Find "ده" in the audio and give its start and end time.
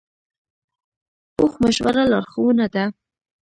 2.73-2.83